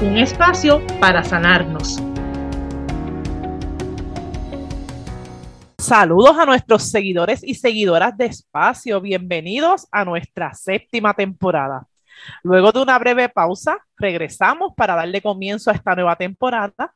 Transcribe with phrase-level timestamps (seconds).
[0.00, 2.00] Un espacio para sanarnos.
[5.76, 9.00] Saludos a nuestros seguidores y seguidoras de Espacio.
[9.00, 11.88] Bienvenidos a nuestra séptima temporada.
[12.44, 16.94] Luego de una breve pausa, regresamos para darle comienzo a esta nueva temporada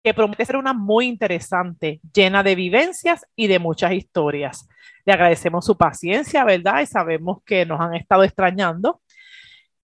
[0.00, 4.68] que promete ser una muy interesante, llena de vivencias y de muchas historias.
[5.04, 6.82] Le agradecemos su paciencia, ¿verdad?
[6.82, 9.00] Y sabemos que nos han estado extrañando.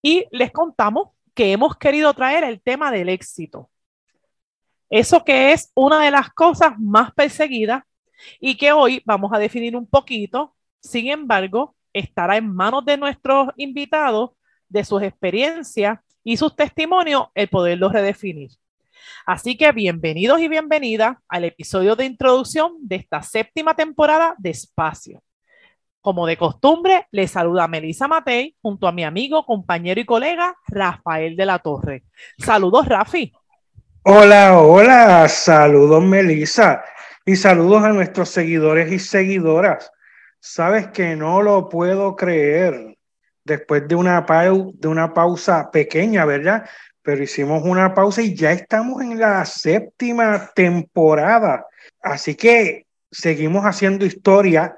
[0.03, 1.09] Y les contamos
[1.41, 3.71] que hemos querido traer el tema del éxito.
[4.91, 7.83] Eso que es una de las cosas más perseguidas
[8.39, 10.55] y que hoy vamos a definir un poquito.
[10.83, 14.33] Sin embargo, estará en manos de nuestros invitados,
[14.69, 18.51] de sus experiencias y sus testimonios, el poderlo redefinir.
[19.25, 25.23] Así que bienvenidos y bienvenidas al episodio de introducción de esta séptima temporada de Espacio.
[26.01, 31.37] Como de costumbre, les saluda Melissa Matei junto a mi amigo, compañero y colega Rafael
[31.37, 32.05] de la Torre.
[32.39, 33.31] Saludos, Rafi.
[34.05, 36.83] Hola, hola, saludos, Melissa.
[37.27, 39.93] Y saludos a nuestros seguidores y seguidoras.
[40.41, 42.97] Sabes que no lo puedo creer.
[43.45, 46.65] Después de una, de una pausa pequeña, ¿verdad?
[47.03, 51.67] Pero hicimos una pausa y ya estamos en la séptima temporada.
[52.01, 54.75] Así que seguimos haciendo historia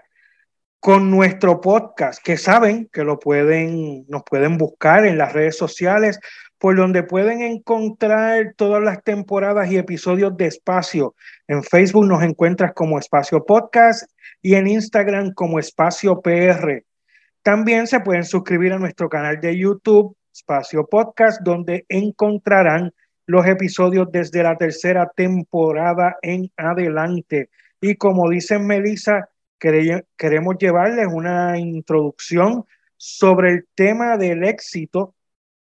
[0.82, 6.18] con nuestro podcast, que saben que lo pueden, nos pueden buscar en las redes sociales
[6.58, 11.14] por donde pueden encontrar todas las temporadas y episodios de Espacio.
[11.46, 14.10] En Facebook nos encuentras como Espacio Podcast
[14.42, 16.84] y en Instagram como Espacio PR.
[17.44, 22.92] También se pueden suscribir a nuestro canal de YouTube, Espacio Podcast, donde encontrarán
[23.26, 27.50] los episodios desde la tercera temporada en adelante.
[27.80, 29.28] Y como dice Melissa,
[30.16, 32.64] queremos llevarles una introducción
[32.96, 35.14] sobre el tema del éxito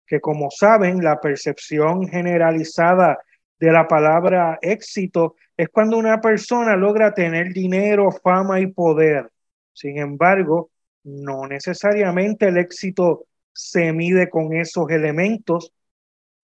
[0.05, 3.19] que como saben, la percepción generalizada
[3.59, 9.31] de la palabra éxito es cuando una persona logra tener dinero, fama y poder.
[9.73, 10.69] Sin embargo,
[11.03, 15.71] no necesariamente el éxito se mide con esos elementos,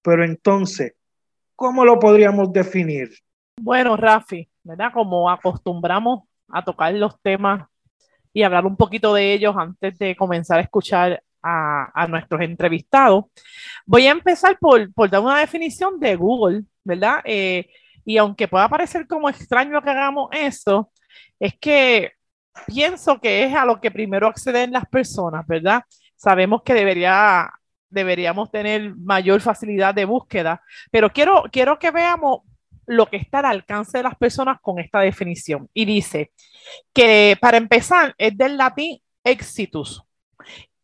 [0.02, 0.94] pero entonces,
[1.56, 3.10] ¿cómo lo podríamos definir?
[3.60, 4.92] Bueno, Rafi, ¿verdad?
[4.94, 7.68] Como acostumbramos a tocar los temas
[8.34, 13.26] y hablar un poquito de ellos antes de comenzar a escuchar a, nuestros entrevistados.
[13.86, 17.22] Voy a empezar por, dar una definición de Google, ¿verdad?
[17.24, 17.68] Eh,
[18.04, 20.92] y aunque pueda parecer como extraño que hagamos eso,
[21.40, 22.14] es que
[22.68, 25.84] pienso que es a lo que primero acceden las personas, ¿verdad?
[26.16, 27.52] Sabemos que debería,
[27.90, 30.62] deberíamos tener mayor facilidad de búsqueda,
[30.92, 32.42] pero quiero, quiero que veamos
[32.88, 35.70] lo que está al alcance de las personas con esta definición.
[35.74, 36.32] Y dice
[36.94, 40.06] que para empezar es del latín exitus,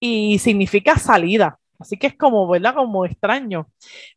[0.02, 1.60] y significa salida.
[1.80, 2.76] Así que es como, ¿verdad?
[2.76, 3.68] Como extraño.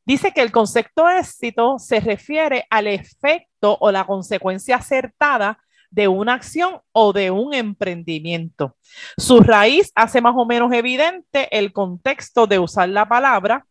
[0.04, 5.58] Dice que el concepto éxito se refiere al efecto o la consecuencia acertada
[5.90, 8.76] de una acción o de un emprendimiento.
[9.16, 13.64] Su raíz hace más o menos evidente el contexto de usar la palabra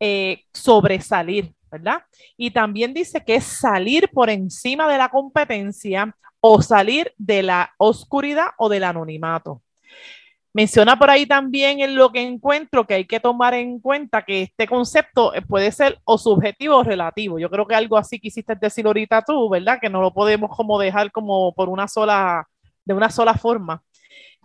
[0.00, 2.02] eh, sobresalir, ¿verdad?
[2.36, 7.72] Y también dice que es salir por encima de la competencia o salir de la
[7.78, 9.62] oscuridad o del anonimato.
[10.54, 14.42] Menciona por ahí también en lo que encuentro que hay que tomar en cuenta que
[14.42, 17.38] este concepto eh, puede ser o subjetivo o relativo.
[17.38, 19.78] Yo creo que algo así quisiste decir ahorita tú, ¿verdad?
[19.80, 22.46] Que no lo podemos como dejar como por una sola,
[22.84, 23.82] de una sola forma.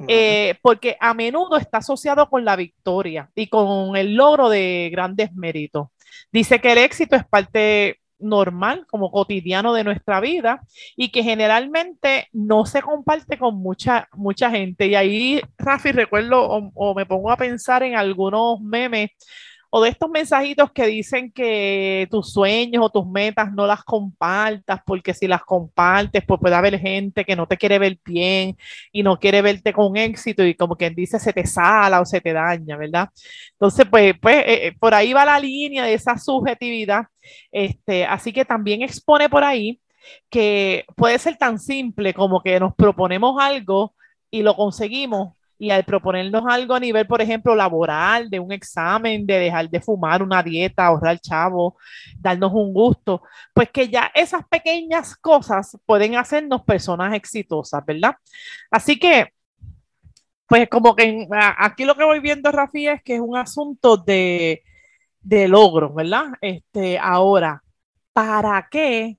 [0.08, 5.34] Eh, porque a menudo está asociado con la victoria y con el logro de grandes
[5.34, 5.88] méritos.
[6.32, 10.62] Dice que el éxito es parte normal, como cotidiano de nuestra vida
[10.96, 14.88] y que generalmente no se comparte con mucha, mucha gente.
[14.88, 19.12] Y ahí, Rafi, recuerdo o me pongo a pensar en algunos memes
[19.70, 24.80] o de estos mensajitos que dicen que tus sueños o tus metas no las compartas,
[24.86, 28.58] porque si las compartes, pues puede haber gente que no te quiere ver bien
[28.92, 32.22] y no quiere verte con éxito y como quien dice, se te sala o se
[32.22, 33.10] te daña, ¿verdad?
[33.54, 37.06] Entonces, pues, pues eh, eh, por ahí va la línea de esa subjetividad.
[37.52, 39.82] Este, así que también expone por ahí
[40.30, 43.96] que puede ser tan simple como que nos proponemos algo
[44.32, 49.26] y lo conseguimos y al proponernos algo a nivel, por ejemplo, laboral, de un examen,
[49.26, 51.78] de dejar de fumar una dieta, ahorrar chavo,
[52.20, 53.24] darnos un gusto,
[53.54, 58.16] pues que ya esas pequeñas cosas pueden hacernos personas exitosas, ¿verdad?
[58.70, 59.34] Así que,
[60.48, 61.28] pues como que
[61.58, 64.64] aquí lo que voy viendo, Rafi, es que es un asunto de,
[65.22, 66.26] de logro, ¿verdad?
[66.42, 67.64] Este, ahora,
[68.14, 69.18] ¿para qué?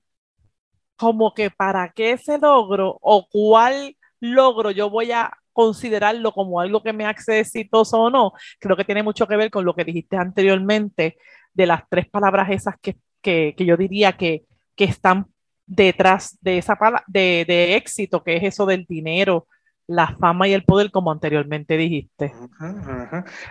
[0.95, 6.81] Como que para qué ese logro o cuál logro yo voy a considerarlo como algo
[6.83, 9.83] que me hace exitoso o no, creo que tiene mucho que ver con lo que
[9.83, 11.17] dijiste anteriormente
[11.53, 15.27] de las tres palabras esas que, que, que yo diría que, que, están
[15.65, 19.47] detrás de esa de, de, éxito, que es eso del dinero,
[19.89, 22.31] la fama y el poder, como anteriormente dijiste.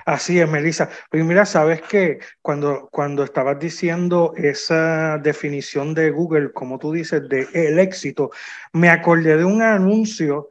[0.06, 0.88] Así es, Melissa.
[1.10, 7.28] Pues mira, sabes que cuando, cuando estabas diciendo esa definición de Google, como tú dices,
[7.28, 8.30] de el éxito,
[8.72, 10.48] me acordé de un anuncio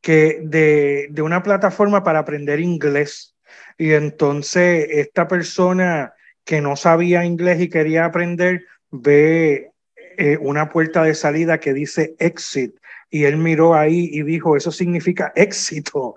[0.00, 3.34] que de, de una plataforma para aprender inglés.
[3.78, 6.14] Y entonces esta persona
[6.44, 9.70] que no sabía inglés y quería aprender, ve
[10.16, 12.74] eh, una puerta de salida que dice exit.
[13.10, 16.16] Y él miró ahí y dijo, eso significa éxito.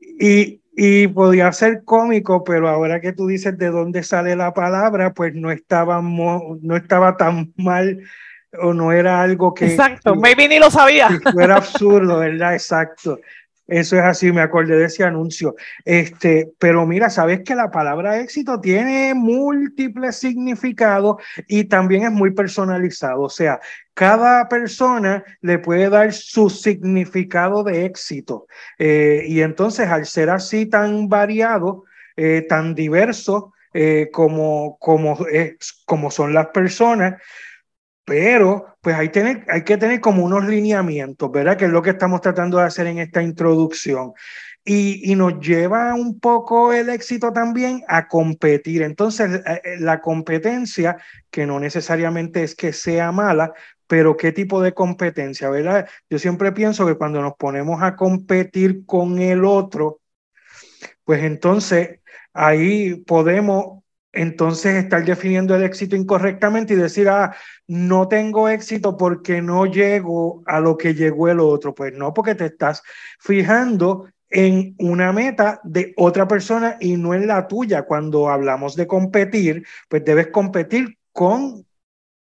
[0.00, 5.14] Y, y podía ser cómico, pero ahora que tú dices de dónde sale la palabra,
[5.14, 8.02] pues no estaba, no estaba tan mal
[8.58, 9.66] o no era algo que...
[9.66, 11.08] Exacto, maybe ni lo sabía.
[11.40, 12.54] Era absurdo, ¿verdad?
[12.54, 13.18] Exacto.
[13.70, 15.54] Eso es así, me acordé de ese anuncio.
[15.84, 22.32] Este, pero mira, sabes que la palabra éxito tiene múltiples significados y también es muy
[22.32, 23.22] personalizado.
[23.22, 23.60] O sea,
[23.94, 28.48] cada persona le puede dar su significado de éxito.
[28.76, 31.84] Eh, y entonces, al ser así tan variado,
[32.16, 35.16] eh, tan diverso eh, como, como,
[35.84, 37.22] como son las personas,
[38.10, 41.56] pero pues hay, que tener como unos lineamientos, ¿verdad?
[41.56, 44.14] Que es lo que estamos tratando de hacer en esta introducción.
[44.64, 48.82] Y, y, nos lleva un poco el éxito también a competir.
[48.82, 50.96] Entonces, eh, eh, la competencia,
[51.30, 53.52] que no necesariamente es que sea mala,
[53.86, 55.88] pero qué tipo de competencia, ¿verdad?
[56.10, 60.00] Yo siempre pienso que cuando nos ponemos a competir con el otro,
[61.04, 62.00] pues entonces
[62.32, 63.79] ahí podemos
[64.12, 67.34] entonces estar definiendo el éxito incorrectamente y decir, ah,
[67.68, 71.74] no tengo éxito porque no llego a lo que llegó el otro.
[71.74, 72.82] Pues no, porque te estás
[73.20, 77.82] fijando en una meta de otra persona y no en la tuya.
[77.82, 81.66] Cuando hablamos de competir, pues debes competir con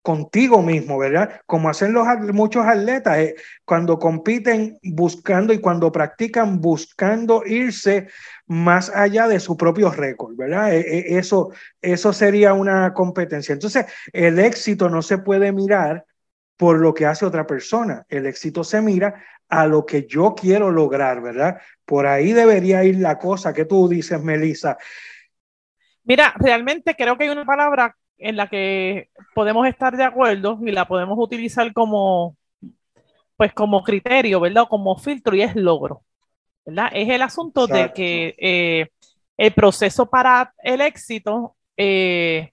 [0.07, 1.41] contigo mismo, ¿verdad?
[1.47, 8.07] Como hacen los, muchos atletas, eh, cuando compiten buscando y cuando practican buscando irse
[8.47, 10.73] más allá de su propio récord, ¿verdad?
[10.73, 11.51] E, e, eso,
[11.83, 13.53] eso sería una competencia.
[13.53, 16.05] Entonces, el éxito no se puede mirar
[16.57, 18.07] por lo que hace otra persona.
[18.09, 21.61] El éxito se mira a lo que yo quiero lograr, ¿verdad?
[21.85, 23.53] Por ahí debería ir la cosa.
[23.53, 24.79] ¿Qué tú dices, Melissa?
[26.05, 30.73] Mira, realmente creo que hay una palabra en la que podemos estar de acuerdo y
[30.73, 32.37] la podemos utilizar como,
[33.37, 34.67] pues como criterio, ¿verdad?
[34.69, 36.03] Como filtro y es logro.
[36.65, 36.91] ¿verdad?
[36.93, 38.89] Es el asunto de que eh,
[39.37, 42.53] el proceso para el éxito eh,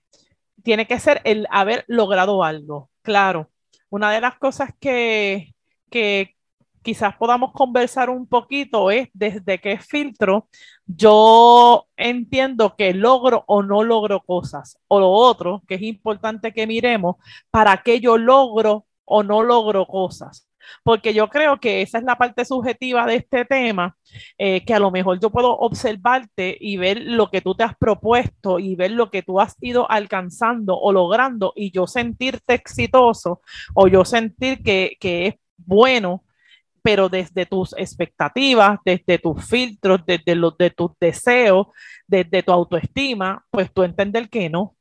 [0.63, 2.89] tiene que ser el haber logrado algo.
[3.01, 3.50] Claro,
[3.89, 5.54] una de las cosas que,
[5.89, 6.36] que
[6.83, 10.47] quizás podamos conversar un poquito es desde qué filtro
[10.85, 14.77] yo entiendo que logro o no logro cosas.
[14.88, 17.15] O lo otro, que es importante que miremos,
[17.52, 20.47] para qué yo logro o no logro cosas
[20.83, 23.97] porque yo creo que esa es la parte subjetiva de este tema,
[24.37, 27.75] eh, que a lo mejor yo puedo observarte y ver lo que tú te has
[27.78, 33.42] propuesto y ver lo que tú has ido alcanzando o logrando y yo sentirte exitoso
[33.73, 36.22] o yo sentir que, que es bueno
[36.83, 41.68] pero desde tus expectativas, desde tus filtros, desde los de tus deseos,
[42.06, 44.75] desde tu autoestima, pues tú entender que no,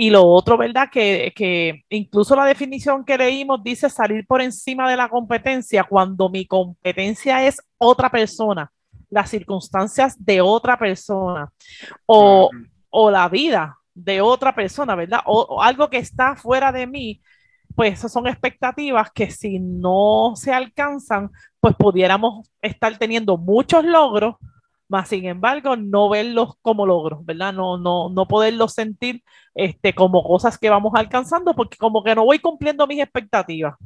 [0.00, 0.88] y lo otro, ¿verdad?
[0.92, 6.28] Que, que incluso la definición que leímos dice salir por encima de la competencia cuando
[6.28, 8.70] mi competencia es otra persona,
[9.10, 11.50] las circunstancias de otra persona
[12.06, 12.48] o,
[12.90, 15.20] o la vida de otra persona, ¿verdad?
[15.26, 17.20] O, o, algo que está fuera de mí,
[17.78, 21.30] pues esas son expectativas que si no se alcanzan,
[21.60, 24.34] pues pudiéramos estar teniendo muchos logros,
[24.88, 27.52] más sin embargo no verlos como logros, ¿verdad?
[27.52, 29.22] No, no, no poderlos sentir
[29.54, 33.76] este, como cosas que vamos alcanzando, porque como que no voy cumpliendo mis expectativas.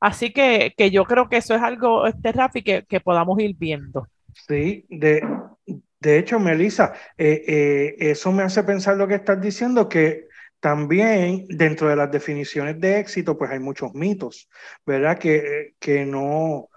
[0.00, 3.56] Así que, que yo creo que eso es algo, este Rafi, que, que podamos ir
[3.56, 4.06] viendo.
[4.34, 5.22] Sí, de,
[5.98, 10.28] de hecho, Melissa, eh, eh, eso me hace pensar lo que estás diciendo, que
[10.60, 14.48] también dentro de las definiciones de éxito, pues hay muchos mitos,
[14.86, 15.18] ¿verdad?
[15.18, 16.68] Que, que no,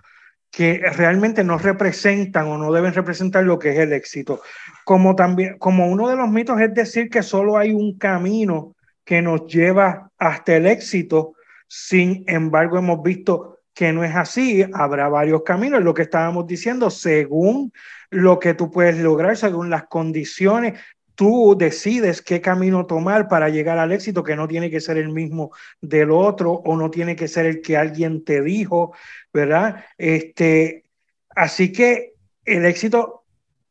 [0.50, 4.42] que realmente no representan o no deben representar lo que es el éxito.
[4.86, 9.22] Como también, como uno de los mitos es decir que solo hay un camino que
[9.22, 11.34] nos lleva hasta el éxito,
[11.68, 16.90] sin embargo hemos visto que no es así, habrá varios caminos, lo que estábamos diciendo,
[16.90, 17.74] según
[18.12, 20.80] lo que tú puedes lograr, según las condiciones,
[21.16, 25.10] tú decides qué camino tomar para llegar al éxito, que no tiene que ser el
[25.10, 25.52] mismo
[25.82, 28.94] del otro o no tiene que ser el que alguien te dijo,
[29.32, 29.84] ¿verdad?
[29.98, 30.86] Este,
[31.30, 32.14] así que
[32.46, 33.24] el éxito,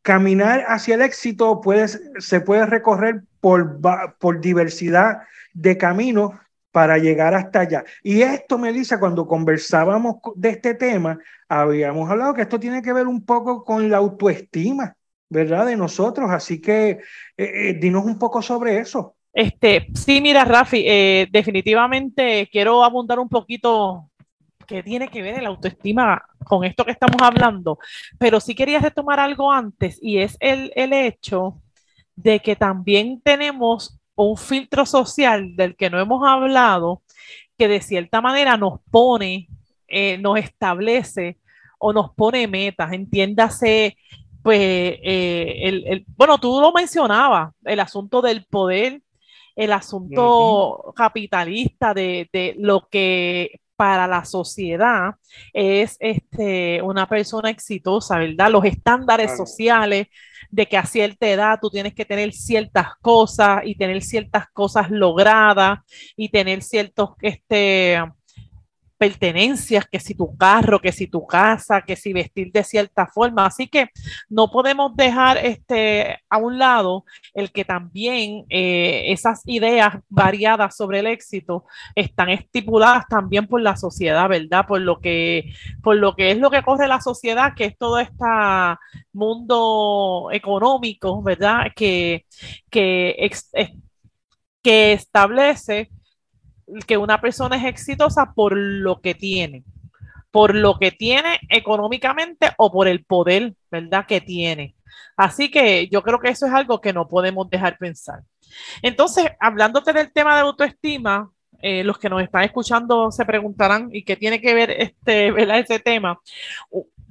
[0.02, 3.80] caminar hacia el éxito puede, se puede recorrer por,
[4.18, 5.22] por diversidad
[5.52, 6.32] de caminos
[6.70, 7.84] para llegar hasta allá.
[8.02, 11.18] Y esto, Melissa, cuando conversábamos de este tema,
[11.48, 14.96] habíamos hablado que esto tiene que ver un poco con la autoestima
[15.32, 15.66] ¿verdad?
[15.66, 16.30] De nosotros.
[16.30, 17.00] Así que eh,
[17.36, 19.16] eh, dinos un poco sobre eso.
[19.32, 24.10] Este, sí, mira, Rafi, eh, definitivamente quiero abundar un poquito
[24.66, 27.78] que tiene que ver el autoestima con esto que estamos hablando,
[28.18, 31.60] pero sí quería retomar algo antes y es el, el hecho
[32.14, 37.02] de que también tenemos un filtro social del que no hemos hablado,
[37.56, 39.48] que de cierta manera nos pone,
[40.20, 41.38] nos establece
[41.78, 43.96] o nos pone metas, entiéndase
[44.42, 49.02] pues, eh, el, bueno, tú lo mencionabas, el asunto del poder,
[49.54, 55.14] el asunto capitalista de, de, lo que para la sociedad
[55.52, 58.50] es este, una persona exitosa, ¿verdad?
[58.50, 60.06] Los estándares sociales
[60.50, 64.90] de que a cierta edad tú tienes que tener ciertas cosas y tener ciertas cosas
[64.90, 65.80] logradas
[66.16, 67.98] y tener ciertos, este,
[69.02, 73.46] pertenencias, que si tu carro, que si tu casa, que si vestir de cierta forma.
[73.46, 73.88] Así que
[74.28, 77.04] no podemos dejar este, a un lado
[77.34, 81.64] el que también eh, esas ideas variadas sobre el éxito
[81.96, 84.66] están estipuladas también por la sociedad, ¿verdad?
[84.68, 87.98] Por lo que, por lo que es lo que corre la sociedad, que es todo
[87.98, 88.24] este
[89.12, 91.72] mundo económico, ¿verdad?
[91.74, 92.24] Que,
[92.70, 93.28] que,
[94.62, 95.90] que establece
[96.86, 99.64] que una persona es exitosa por lo que tiene,
[100.30, 104.06] por lo que tiene económicamente o por el poder, ¿verdad?
[104.06, 104.74] Que tiene.
[105.16, 108.20] Así que yo creo que eso es algo que no podemos dejar pensar.
[108.82, 114.04] Entonces, hablándote del tema de autoestima, eh, los que nos están escuchando se preguntarán, ¿y
[114.04, 116.20] qué tiene que ver este, tema?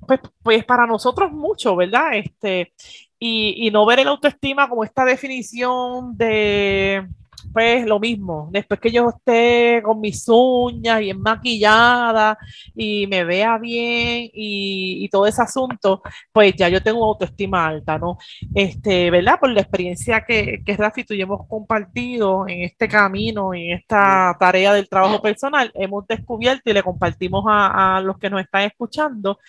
[0.06, 2.16] Pues, pues para nosotros mucho, ¿verdad?
[2.16, 2.74] Este,
[3.18, 7.08] y, y no ver el autoestima como esta definición de
[7.54, 12.38] pues lo mismo, después que yo esté con mis uñas bien maquillada
[12.76, 18.18] y me vea bien y, todo ese asunto, pues ya yo tengo autoestima alta, ¿no?
[18.56, 19.40] Este, ¿verdad?
[19.40, 24.36] Por la experiencia que, que Rafi tú y hemos compartido en este camino, en esta
[24.40, 28.64] tarea del trabajo personal, hemos descubierto y le compartimos a, a los que nos están
[28.64, 29.40] escuchando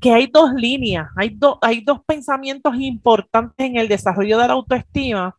[0.00, 5.36] que hay dos líneas, hay, hay dos pensamientos importantes en el desarrollo de la autoestima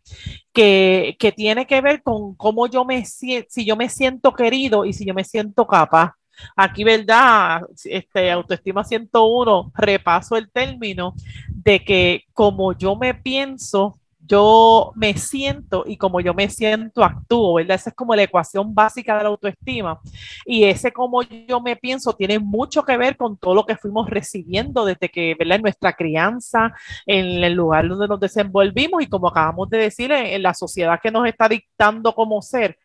[0.54, 4.86] que, que tiene que ver con cómo yo me siento, si yo me siento querido
[4.86, 6.14] y si yo me siento capaz.
[6.56, 7.64] Aquí, ¿verdad?
[7.84, 11.14] Este, autoestima 101, repaso el término
[11.50, 13.99] de que como yo me pienso,
[14.30, 17.76] yo me siento y como yo me siento, actúo, ¿verdad?
[17.76, 20.00] Esa es como la ecuación básica de la autoestima.
[20.46, 24.10] Y ese como yo me pienso tiene mucho que ver con todo lo que fuimos
[24.10, 25.56] recibiendo desde que, ¿verdad?
[25.56, 26.74] En nuestra crianza,
[27.06, 31.12] en el lugar donde nos desenvolvimos y como acabamos de decir, en, la sociedad que
[31.12, 32.78] nos está dictando como ser.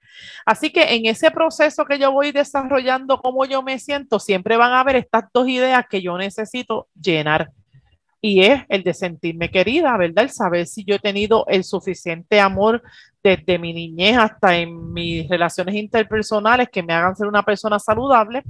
[0.47, 4.73] Así que en ese proceso que yo voy desarrollando, como yo me siento, siempre van
[4.73, 7.51] a haber estas dos ideas que yo necesito llenar
[8.25, 10.25] y es el de sentirme querida, ¿verdad?
[10.25, 12.83] El saber si yo he tenido el suficiente amor
[13.23, 18.43] desde mi niñez hasta en mis relaciones interpersonales que me hagan ser una persona saludable.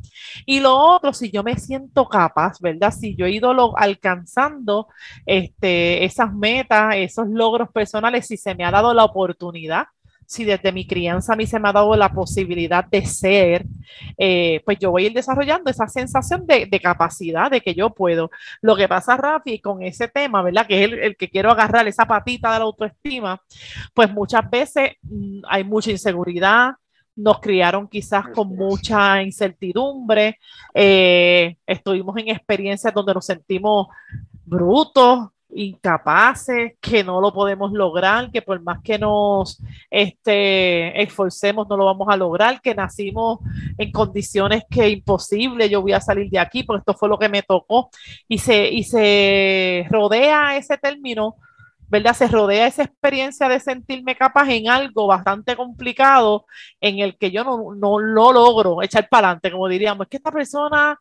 [0.47, 2.93] Y lo otro, si yo me siento capaz, ¿verdad?
[2.93, 4.87] Si yo he ido alcanzando
[5.27, 9.87] este, esas metas, esos logros personales, si se me ha dado la oportunidad
[10.27, 13.67] si desde mi crianza a mí se me ha dado la posibilidad de ser,
[14.17, 18.31] eh, pues yo voy a ir desarrollando esa sensación de, capacidad, de que yo puedo.
[18.61, 20.67] Lo que pasa, Rafi, con ese tema, ¿verdad?
[20.67, 23.41] Que es el, que quiero agarrar, esa patita de la autoestima,
[23.93, 26.73] pues muchas veces mm, hay mucha inseguridad,
[27.17, 30.39] nos criaron quizás con mucha incertidumbre,
[30.73, 33.89] eh, estuvimos en experiencias donde nos sentimos
[34.45, 41.77] brutos, incapaces, que no lo podemos lograr, que por más que nos este, esforcemos no
[41.77, 43.39] lo vamos a lograr, que nacimos
[43.79, 47.29] en condiciones que imposible, yo voy a salir de aquí porque esto fue lo que
[47.29, 47.91] me tocó
[48.29, 51.37] y se, y se rodea ese término,
[51.89, 52.15] ¿verdad?
[52.15, 56.47] Se rodea esa experiencia de sentirme capaz en algo bastante complicado
[56.81, 60.17] en el que yo no, no lo logro echar para adelante, como diríamos, es que
[60.17, 60.99] esta persona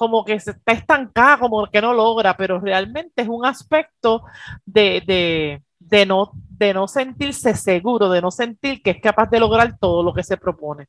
[0.00, 4.22] como que se está estancada, como que no logra, pero realmente es un aspecto
[4.64, 5.60] de,
[6.06, 10.14] no, de no sentirse seguro, de no sentir que es capaz de lograr todo lo
[10.14, 10.86] que se propone.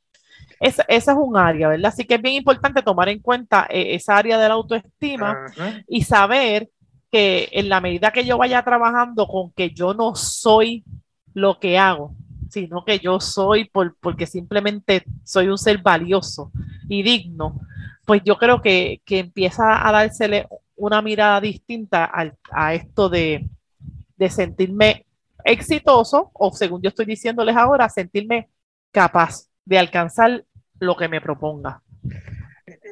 [0.61, 1.91] Esa, es un área, ¿verdad?
[1.91, 5.45] Así que es bien importante tomar en cuenta eh, esa área de la autoestima
[5.89, 6.69] y saber
[7.11, 10.85] que en la medida que yo vaya trabajando con que yo no soy
[11.33, 12.15] lo que hago,
[12.51, 16.51] sino que yo soy por, porque simplemente soy un ser valioso
[16.89, 17.61] y digno,
[18.05, 22.11] pues yo creo que, empieza a dársele una mirada distinta
[22.51, 23.47] a esto de,
[24.17, 25.05] de sentirme
[25.43, 28.49] exitoso o según yo estoy diciéndoles ahora, sentirme
[28.91, 30.45] capaz de alcanzar
[30.79, 31.81] lo que me proponga.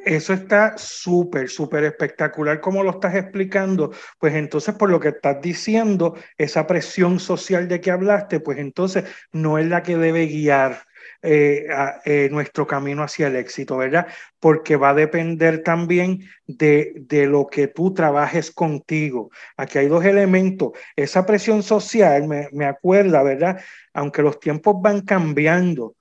[0.05, 3.91] Eso está súper, súper espectacular como lo estás explicando.
[4.19, 9.05] Pues entonces, por lo que estás diciendo, esa presión social de que hablaste, pues entonces
[9.31, 10.83] no es la que debe guiar
[11.21, 11.67] eh,
[12.05, 14.07] eh, nuestro camino hacia el éxito, ¿verdad?
[14.39, 19.29] Porque va a depender también de, de, lo que tú trabajes contigo.
[19.57, 20.71] Aquí hay dos elementos.
[20.95, 23.61] Esa presión social me, me acuerda, ¿verdad?
[23.93, 25.95] Aunque los tiempos van cambiando,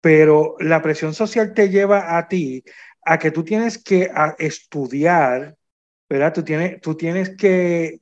[0.00, 2.64] pero la presión social te lleva a ti
[3.04, 5.56] a que tú tienes que estudiar,
[6.08, 6.32] ¿verdad?
[6.32, 8.00] Tú tienes, tú tienes que,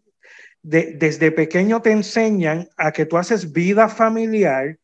[0.62, 4.78] desde pequeño te enseñan a que tú haces vida familiar,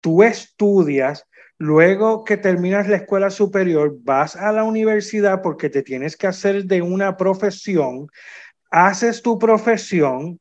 [0.00, 1.26] tú estudias,
[1.58, 6.64] luego que terminas la escuela superior, vas a la universidad porque te tienes que hacer
[6.64, 8.08] de una profesión,
[8.70, 10.40] haces tu profesión,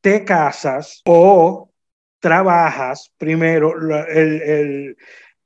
[0.00, 1.70] te casas o
[2.20, 3.74] trabajas primero
[4.06, 4.96] el,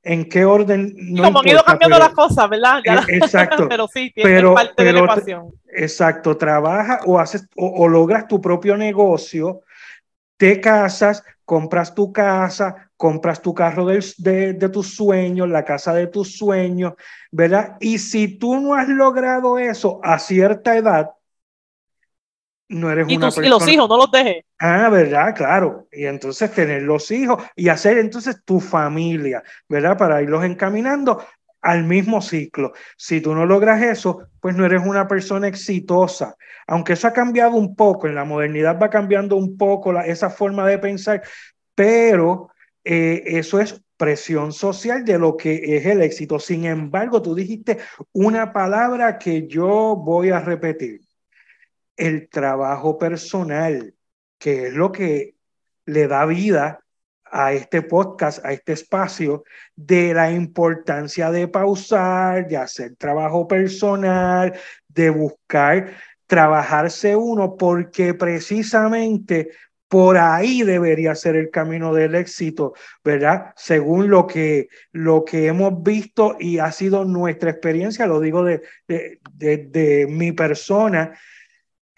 [0.03, 0.93] en qué orden.
[0.97, 2.81] No Como han ido cambiando las cosas, ¿verdad?
[2.85, 3.67] Eh, exacto.
[3.69, 5.53] pero sí, tiene parte de la ecuación.
[5.71, 9.61] Exacto, trabaja o haces o, logras tu propio negocio,
[10.37, 15.93] te casas, compras tu casa, compras tu carro de, de, de tus sueños, la casa
[15.93, 16.93] de tus sueños,
[17.31, 17.77] ¿verdad?
[17.79, 21.11] Y si tú no has logrado eso a cierta edad,
[22.69, 23.47] no eres y una persona...
[23.47, 24.45] Y los hijos, no los dejes.
[24.59, 25.35] Ah, ¿verdad?
[25.35, 25.87] Claro.
[25.91, 29.97] Y entonces tener los hijos y hacer entonces tu familia, ¿verdad?
[29.97, 31.23] Para irlos encaminando
[31.61, 32.73] al mismo ciclo.
[32.95, 36.35] Si tú no logras eso, pues no eres una persona exitosa.
[36.67, 40.29] Aunque eso ha cambiado un poco, en la modernidad va cambiando un poco la, esa
[40.29, 41.23] forma de pensar,
[41.75, 42.49] pero
[42.83, 46.39] eh, eso es presión social de lo que es el éxito.
[46.39, 47.79] Sin embargo, tú dijiste
[48.13, 51.08] una palabra que yo voy a repetir
[51.99, 53.93] el trabajo personal,
[54.37, 55.35] que es lo que
[55.85, 56.79] le da vida
[57.31, 59.43] a este podcast, a este espacio,
[59.75, 64.53] de la importancia de pausar, de hacer trabajo personal,
[64.87, 65.91] de buscar
[66.25, 69.49] trabajarse uno, porque precisamente
[69.87, 73.53] por ahí debería ser el camino del éxito, ¿verdad?
[73.55, 78.61] Según lo que, lo que hemos visto y ha sido nuestra experiencia, lo digo de,
[78.87, 81.17] de, de mi persona,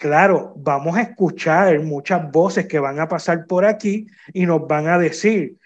[0.02, 4.88] Claro, vamos a escuchar muchas voces que van a pasar por aquí y nos van
[4.88, 5.58] a decir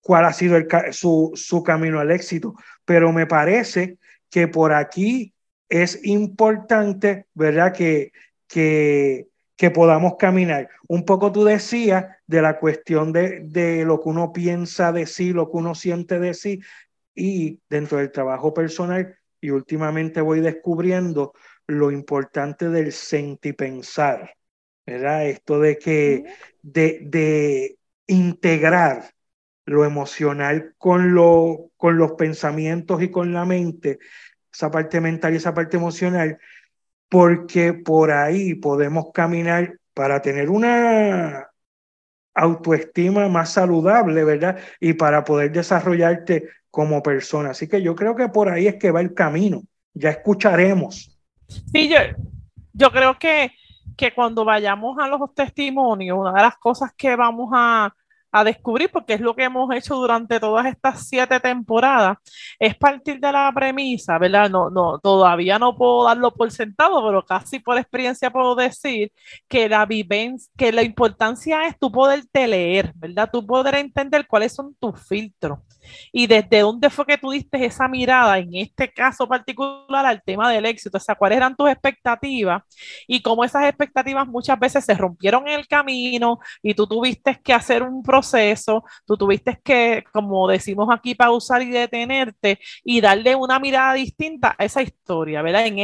[0.00, 0.56] cuál ha sido
[0.92, 2.54] su, camino al éxito,
[2.86, 3.98] pero me parece
[4.30, 5.34] que por aquí
[5.68, 7.74] es importante, ¿verdad?
[7.74, 8.12] Que,
[8.48, 9.26] que,
[9.56, 10.70] que podamos caminar.
[10.88, 15.34] Un poco tú decías de la cuestión de, de lo que uno piensa de sí,
[15.34, 16.62] lo que uno siente de sí,
[17.14, 21.34] y dentro del trabajo personal, y últimamente voy descubriendo
[21.66, 24.34] lo importante del sentipensar,
[24.86, 25.26] ¿verdad?
[25.26, 26.24] Esto de que,
[26.62, 29.12] de, de integrar
[29.64, 33.98] lo emocional con, lo, con los pensamientos y con la mente,
[34.52, 36.38] esa parte mental y esa parte emocional,
[37.08, 41.48] porque por ahí podemos caminar para tener una
[42.34, 44.58] autoestima más saludable, ¿verdad?
[44.80, 47.50] Y para poder desarrollarte como persona.
[47.50, 49.62] Así que yo creo que por ahí es que va el camino.
[49.94, 51.11] Ya escucharemos
[51.72, 51.96] Sí, yo,
[52.72, 53.52] yo creo que,
[53.96, 57.94] que cuando vayamos a los testimonios, una de las cosas que vamos a,
[58.32, 62.16] a descubrir, porque es lo que hemos hecho durante todas estas siete temporadas,
[62.58, 64.50] es partir de la premisa, ¿verdad?
[64.50, 69.12] No, no, todavía no puedo darlo por sentado, pero casi por experiencia puedo decir
[69.48, 73.30] que la vivencia, que la importancia es tu poderte leer, ¿verdad?
[73.30, 75.58] Tu poder entender cuáles son tus filtros
[76.12, 80.50] y desde dónde fue que tú diste esa mirada, en este caso particular, al tema
[80.50, 82.62] del éxito, o sea, cuáles eran tus expectativas
[83.06, 87.52] y cómo esas expectativas muchas veces se rompieron en el camino y tú tuviste que
[87.52, 88.21] hacer un proceso,
[89.06, 94.64] tú tuviste que, como decimos aquí, pausar y detenerte y darle una mirada distinta a
[94.64, 95.66] esa historia, ¿verdad?
[95.66, 95.78] En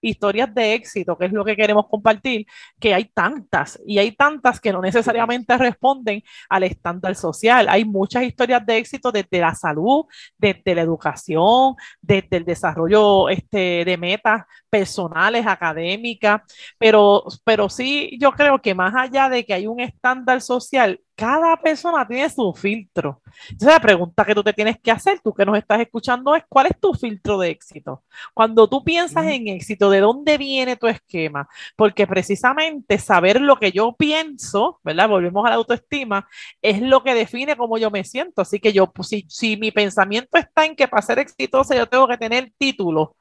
[0.00, 2.46] historias de éxito, que es lo que queremos compartir,
[2.78, 7.68] que hay tantas y hay tantas que no necesariamente responden al estándar social.
[7.68, 10.06] Hay muchas historias de éxito desde la salud,
[10.36, 16.42] desde la educación, desde el desarrollo este, de metas personales, académicas,
[16.78, 21.56] pero, pero sí yo creo que más allá de que hay un estándar social, cada
[21.56, 23.20] persona tiene su filtro.
[23.50, 26.44] Entonces la pregunta que tú te tienes que hacer, tú que nos estás escuchando, es
[26.48, 28.04] ¿cuál es tu filtro de éxito?
[28.32, 31.48] Cuando tú piensas en éxito, ¿de dónde viene tu esquema?
[31.74, 35.08] Porque precisamente saber lo que yo pienso, ¿verdad?
[35.08, 36.28] Volvemos a la autoestima,
[36.62, 38.42] es lo que define cómo yo me siento.
[38.42, 41.88] Así que yo, pues, si, si mi pensamiento está en que para ser exitosa yo
[41.88, 43.16] tengo que tener título,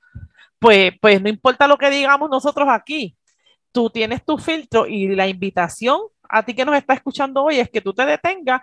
[0.60, 3.18] pues, pues no importa lo que digamos nosotros aquí,
[3.72, 6.00] tú tienes tu filtro y la invitación
[6.30, 8.62] a ti que nos está escuchando hoy es que tú te detengas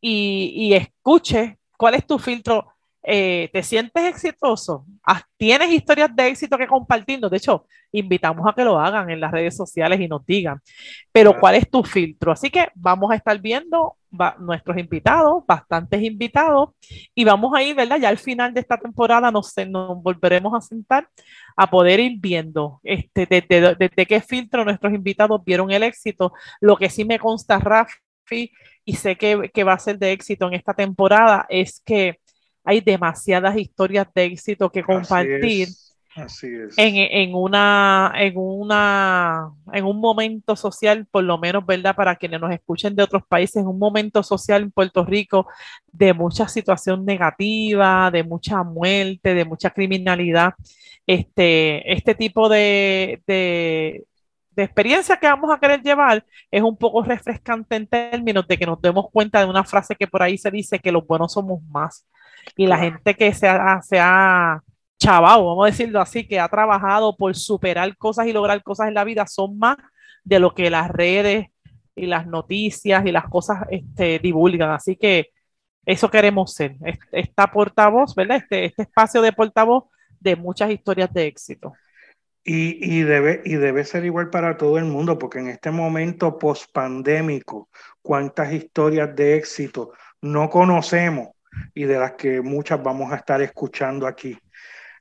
[0.00, 2.74] y, y escuches cuál es tu filtro.
[3.02, 4.84] Eh, ¿Te sientes exitoso?
[5.36, 7.30] ¿Tienes historias de éxito que compartirnos?
[7.30, 10.60] De hecho, invitamos a que lo hagan en las redes sociales y nos digan.
[11.12, 12.32] Pero ¿cuál es tu filtro?
[12.32, 13.96] Así que vamos a estar viendo
[14.38, 16.70] nuestros invitados, bastantes invitados,
[17.14, 17.98] y vamos a ir, ¿verdad?
[18.00, 21.08] Ya al final de esta temporada nos, nos volveremos a sentar
[21.56, 26.32] a poder ir viendo este, desde, qué filtro nuestros invitados vieron el éxito.
[26.60, 28.52] Lo que sí me consta, Rafi,
[28.84, 32.18] y sé que, que va a ser de éxito en esta temporada, es que
[32.68, 35.68] hay demasiadas historias de éxito que compartir.
[36.14, 36.76] Así es.
[36.76, 41.96] En, en, una, en, una, en un momento social, por lo menos, ¿verdad?
[41.96, 45.46] Para quienes nos escuchen de otros países, en un momento social en Puerto Rico
[45.90, 50.52] de mucha situación negativa, de mucha muerte, de mucha criminalidad.
[51.06, 54.04] Este, este tipo de, de,
[54.50, 58.66] de experiencia que vamos a querer llevar es un poco refrescante en términos de que
[58.66, 61.62] nos demos cuenta de una frase que por ahí se dice que los buenos somos
[61.70, 62.04] más.
[62.56, 64.62] Y la gente que se ha, se ha
[64.98, 68.94] chavado, vamos a decirlo así, que ha trabajado por superar cosas y lograr cosas en
[68.94, 69.76] la vida son más
[70.24, 71.46] de lo que las redes
[71.94, 74.70] y las noticias y las cosas este, divulgan.
[74.70, 75.30] Así que
[75.86, 76.76] eso queremos ser,
[77.12, 78.38] esta portavoz, ¿verdad?
[78.38, 79.84] Este, este espacio de portavoz
[80.20, 81.72] de muchas historias de éxito.
[82.44, 86.38] Y, y, debe, y debe ser igual para todo el mundo, porque en este momento
[86.38, 87.68] post-pandémico,
[88.00, 91.28] cuántas historias de éxito no conocemos
[91.74, 94.38] y de las que muchas vamos a estar escuchando aquí.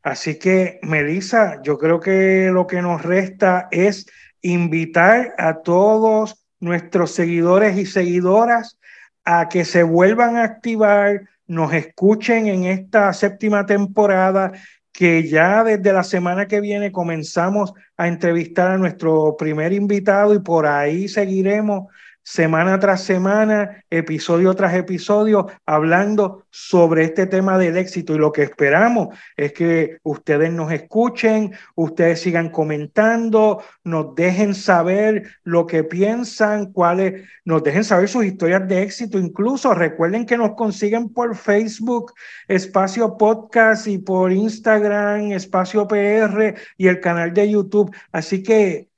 [0.04, 4.06] Así que, Melissa, yo creo que lo que nos resta es
[4.41, 8.80] invitar a todos nuestros seguidores y seguidoras
[9.26, 14.54] a que se vuelvan a activar, nos escuchen en esta séptima temporada,
[14.93, 20.39] que ya desde la semana que viene comenzamos a entrevistar a nuestro primer invitado y
[20.39, 21.88] por ahí seguiremos
[22.27, 28.13] semana tras semana, episodio tras episodio, hablando sobre este tema del éxito.
[28.13, 35.37] Y lo que esperamos es que ustedes nos escuchen, ustedes sigan comentando, nos dejen saber
[35.45, 39.17] lo que piensan, cuáles, nos dejen saber sus historias de éxito.
[39.17, 42.11] Incluso recuerden que nos consiguen por Facebook,
[42.49, 47.95] Espacio Podcast, y por Instagram, Espacio PR y el canal de YouTube.
[48.11, 48.89] Así que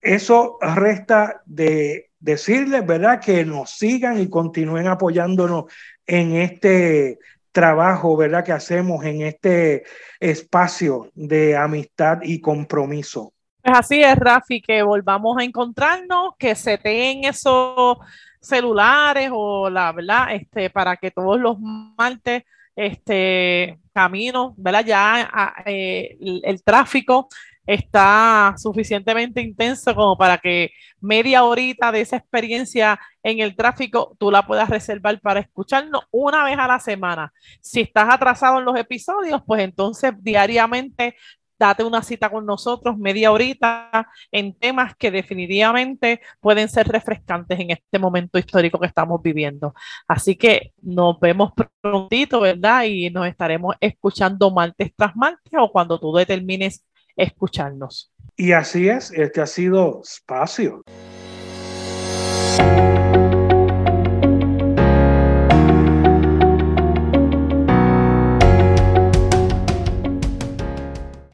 [0.00, 3.20] eso resta de decirles, ¿verdad?
[3.20, 5.64] Que nos sigan y continúen apoyándonos
[6.06, 7.18] en este
[7.50, 8.44] trabajo, ¿verdad?
[8.44, 9.82] Que hacemos en este
[10.18, 13.32] espacio de amistad y compromiso.
[13.62, 17.98] Pues así es, Rafi, que volvamos a encontrarnos, que se tengan esos
[18.40, 24.84] celulares o la verdad, este, para que todos los martes, este, caminos, ¿verdad?
[24.84, 27.28] Ya ah, eh, el tráfico
[27.66, 30.70] está suficientemente intenso como para que
[31.00, 36.44] media horita de esa experiencia en el tráfico tú la puedas reservar para escucharnos una
[36.44, 37.32] vez a la semana.
[37.60, 41.16] Si estás atrasado en los episodios, pues entonces diariamente
[41.62, 47.70] date una cita con nosotros media horita en temas que definitivamente pueden ser refrescantes en
[47.70, 49.72] este momento histórico que estamos viviendo.
[50.08, 52.84] Así que nos vemos prontito, ¿verdad?
[52.84, 56.84] Y nos estaremos escuchando martes tras martes o cuando tú determines
[57.16, 58.12] escucharnos.
[58.36, 60.82] Y así es, este ha sido Espacio.